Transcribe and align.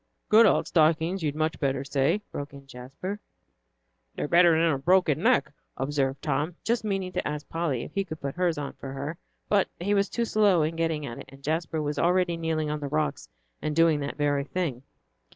"'Good 0.29 0.47
old 0.47 0.65
stockings,' 0.65 1.21
you'd 1.21 1.35
much 1.35 1.59
better 1.59 1.83
say," 1.83 2.23
broke 2.31 2.53
in 2.53 2.65
Jasper. 2.65 3.19
"They're 4.15 4.27
better 4.27 4.59
than 4.59 4.71
a 4.71 4.79
broken 4.79 5.21
neck," 5.21 5.53
observed 5.77 6.23
Tom, 6.23 6.55
just 6.63 6.83
meaning 6.83 7.11
to 7.11 7.27
ask 7.27 7.47
Polly 7.49 7.83
if 7.83 7.93
he 7.93 8.03
could 8.03 8.19
put 8.19 8.33
hers 8.33 8.57
on 8.57 8.73
for 8.73 8.93
her. 8.93 9.19
But 9.47 9.67
he 9.79 9.93
was 9.93 10.09
too 10.09 10.25
slow 10.25 10.63
in 10.63 10.75
getting 10.75 11.05
at 11.05 11.19
it, 11.19 11.29
and 11.29 11.43
Jasper 11.43 11.83
was 11.83 11.99
already 11.99 12.35
kneeling 12.35 12.71
on 12.71 12.79
the 12.79 12.87
rocks 12.87 13.29
and 13.61 13.75
doing 13.75 13.99
that 13.99 14.17
very 14.17 14.45
thing. 14.45 14.81